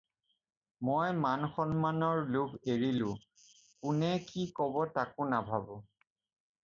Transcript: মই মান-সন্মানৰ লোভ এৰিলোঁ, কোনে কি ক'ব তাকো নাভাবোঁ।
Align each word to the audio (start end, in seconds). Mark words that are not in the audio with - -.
মই 0.87 1.11
মান-সন্মানৰ 1.25 2.23
লোভ 2.37 2.55
এৰিলোঁ, 2.75 3.13
কোনে 3.85 4.09
কি 4.33 4.47
ক'ব 4.61 4.81
তাকো 4.97 5.29
নাভাবোঁ। 5.35 5.79